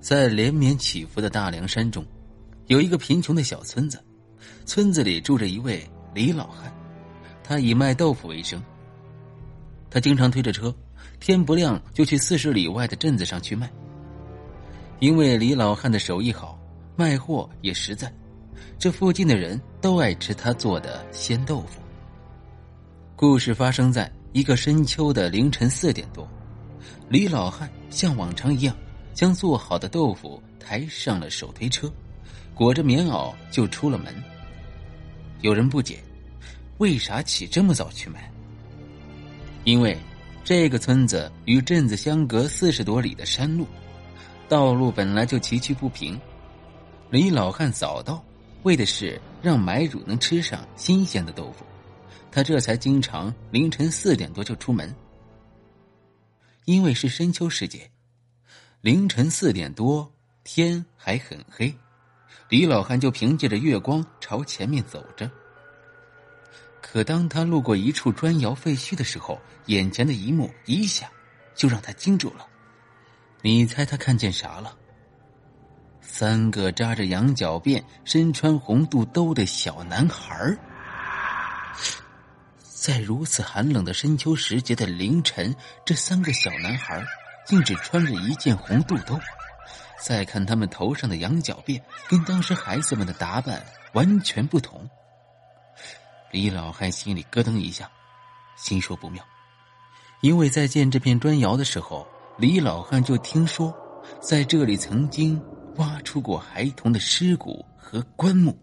[0.00, 2.04] 在连绵起伏的大凉山中，
[2.66, 4.02] 有一个贫穷的小村子。
[4.64, 5.82] 村子里住着一位
[6.14, 6.72] 李老汉，
[7.42, 8.62] 他以卖豆腐为生。
[9.90, 10.74] 他经常推着车，
[11.18, 13.70] 天不亮就去四十里外的镇子上去卖。
[15.00, 16.58] 因为李老汉的手艺好，
[16.96, 18.12] 卖货也实在，
[18.78, 21.80] 这附近的人都爱吃他做的鲜豆腐。
[23.16, 26.28] 故事发生在一个深秋的凌晨四点多，
[27.08, 28.76] 李老汉像往常一样。
[29.18, 31.92] 将做好的豆腐抬上了手推车，
[32.54, 34.14] 裹着棉袄就出了门。
[35.40, 35.98] 有人不解，
[36.78, 38.30] 为啥起这么早去买？
[39.64, 39.98] 因为
[40.44, 43.66] 这个村子与镇子相隔四十多里的山路，
[44.48, 46.16] 道路本来就崎岖不平。
[47.10, 48.24] 李老汉早到，
[48.62, 51.64] 为的是让买主能吃上新鲜的豆腐，
[52.30, 54.94] 他这才经常凌晨四点多就出门。
[56.66, 57.90] 因为是深秋时节。
[58.80, 60.08] 凌晨四点多，
[60.44, 61.76] 天还很黑，
[62.48, 65.28] 李老汉就凭借着月光朝前面走着。
[66.80, 71.10] 可当他路过一处砖窑废墟的时候，眼前的一幕一下
[71.56, 72.46] 就让他惊住了。
[73.42, 74.76] 你猜他看见啥了？
[76.00, 80.56] 三个扎着羊角辫、身穿红肚兜的小男孩
[82.60, 85.52] 在如此寒冷的深秋时节的凌晨，
[85.84, 87.04] 这三个小男孩
[87.48, 89.18] 竟只穿着一件红肚兜，
[89.98, 94.86] 再看他们头上的羊角辫，跟当时孩子们的打扮完全不同。
[96.30, 97.90] 李老汉心里咯噔一下，
[98.54, 99.24] 心说不妙，
[100.20, 103.74] 因为在建这片砖窑的时候，李老汉就听说，
[104.20, 105.42] 在这里曾经
[105.76, 108.54] 挖出过孩童的尸骨和棺木。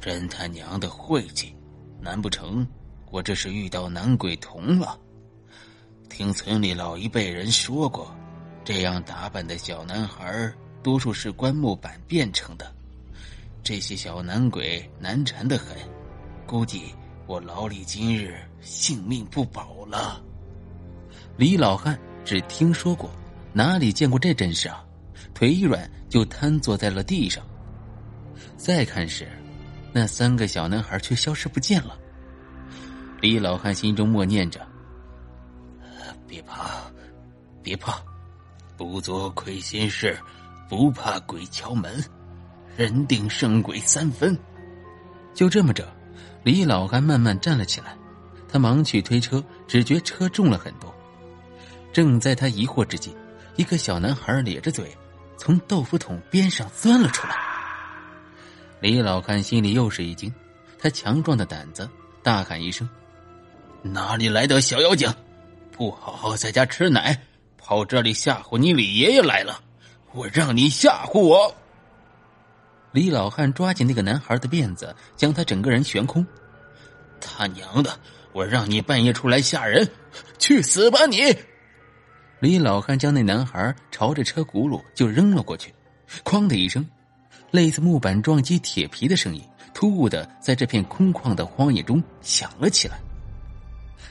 [0.00, 1.54] 真他娘的晦气！
[2.00, 2.66] 难不成
[3.10, 4.98] 我这是遇到男鬼童了？
[6.16, 8.14] 听村里老一辈人说过，
[8.64, 10.48] 这样打扮的小男孩
[10.80, 12.72] 多数是棺木板变成的。
[13.64, 15.76] 这些小男鬼难缠的很，
[16.46, 16.94] 估计
[17.26, 20.22] 我老李今日性命不保了。
[21.36, 23.10] 李老汉只听说过，
[23.52, 24.84] 哪里见过这阵势啊？
[25.34, 27.44] 腿一软就瘫坐在了地上。
[28.56, 29.26] 再看时，
[29.92, 31.98] 那三个小男孩却消失不见了。
[33.20, 34.64] 李老汉心中默念着。
[36.34, 36.90] 别怕，
[37.62, 38.02] 别怕，
[38.76, 40.18] 不做亏心事，
[40.68, 42.04] 不怕鬼敲门，
[42.76, 44.36] 人定胜鬼三分。
[45.32, 45.88] 就这么着，
[46.42, 47.96] 李老汉慢慢站了起来，
[48.48, 50.92] 他忙去推车，只觉车重了很多。
[51.92, 53.16] 正在他疑惑之际，
[53.54, 54.92] 一个小男孩咧着嘴，
[55.36, 57.36] 从豆腐桶边上钻了出来。
[58.80, 60.34] 李老汉心里又是一惊，
[60.80, 61.88] 他强壮的胆子
[62.24, 62.88] 大喊一声
[63.82, 65.08] ：“哪里来的小妖精？”
[65.76, 67.20] 不好好在家吃奶，
[67.58, 69.60] 跑这里吓唬你李爷爷来了！
[70.12, 71.52] 我让你吓唬我！
[72.92, 76.24] 李老汉抓紧那个男孩的辫子，将他整个人悬空。
[77.20, 77.98] 他娘的！
[78.32, 79.88] 我让你半夜出来吓人，
[80.38, 81.36] 去死吧你！
[82.38, 85.74] 李老汉将那男孩朝着车轱辘就扔了过去，
[86.22, 86.88] 哐的一声，
[87.50, 89.42] 类似木板撞击铁皮的声音，
[89.72, 93.00] 突兀的在这片空旷的荒野中响了起来。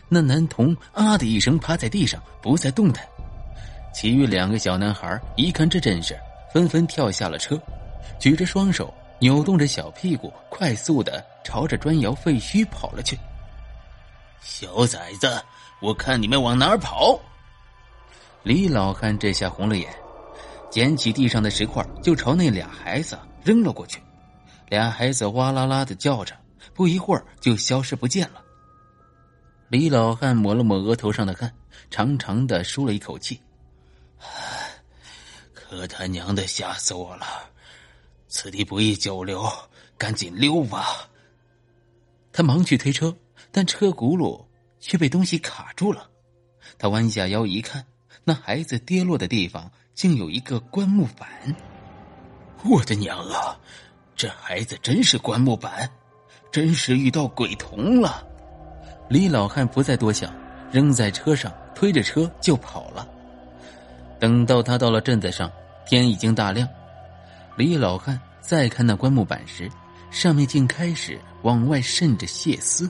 [0.09, 3.05] 那男童啊的一声趴在地上，不再动弹。
[3.93, 6.17] 其余两个小男孩一看这阵势，
[6.51, 7.59] 纷纷跳下了车，
[8.19, 13.17] 举着双手，扭动着小屁股，快速的朝着砖窑废墟跑了去。
[14.41, 15.41] 小崽子，
[15.79, 17.19] 我看你们往哪儿跑！
[18.41, 19.87] 李老汉这下红了眼，
[20.69, 24.01] 捡起地上的石块就朝那俩孩子扔了过去。
[24.69, 26.35] 俩孩子哇啦啦的叫着，
[26.73, 28.41] 不一会儿就消失不见了。
[29.73, 31.51] 李老汉抹了抹额头上的汗，
[31.89, 33.41] 长长的舒了一口气。
[35.51, 37.25] 可他娘的吓死我了！
[38.27, 39.51] 此地不宜久留，
[39.97, 41.09] 赶紧溜吧。
[42.31, 43.17] 他忙去推车，
[43.51, 44.45] 但车轱辘
[44.79, 46.07] 却被东西卡住了。
[46.77, 47.83] 他弯下腰一看，
[48.23, 51.27] 那孩子跌落的地方竟有一个棺木板。
[52.63, 53.59] 我的娘啊！
[54.15, 55.89] 这孩子真是棺木板，
[56.51, 58.27] 真是遇到鬼童了。
[59.13, 60.33] 李老汉不再多想，
[60.71, 63.07] 扔在车上，推着车就跑了。
[64.19, 65.51] 等到他到了镇子上，
[65.85, 66.67] 天已经大亮。
[67.55, 69.69] 李老汉再看那棺木板时，
[70.09, 72.89] 上面竟开始往外渗着血丝。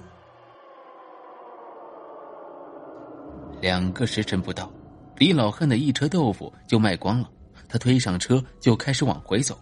[3.59, 4.71] 两个时辰不到，
[5.17, 7.29] 李老汉的一车豆腐就卖光了。
[7.67, 9.59] 他推上车就开始往回走，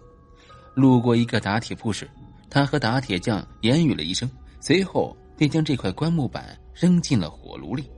[0.75, 2.07] 路过一个打铁铺时，
[2.51, 4.29] 他和打铁匠言语了一声，
[4.59, 5.17] 随后。
[5.37, 7.89] 便将这块棺木板扔进了火炉里，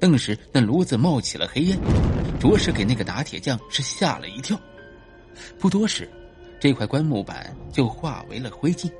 [0.00, 1.78] 顿时那炉子冒起了黑烟，
[2.40, 4.58] 着实给那个打铁匠是吓了一跳。
[5.58, 6.10] 不多时，
[6.60, 8.90] 这块棺木板就化为了灰烬。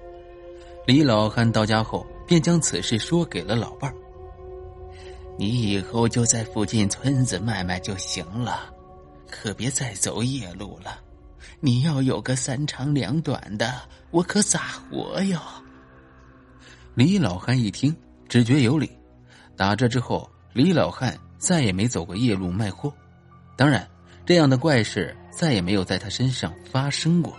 [0.86, 3.96] 李老汉到家后，便将此事说给了老伴儿。
[5.36, 8.72] 你以后就在附近村子卖卖就行了，
[9.30, 11.00] 可别再走夜路了。
[11.60, 13.72] 你要有个三长两短的，
[14.10, 15.40] 我可咋活哟？
[16.98, 17.94] 李老汉一听，
[18.28, 18.90] 只觉有理。
[19.54, 22.92] 打这之后，李老汉再也没走过夜路卖货。
[23.56, 23.88] 当然，
[24.26, 27.36] 这样的怪事再也没有在他身上发生过。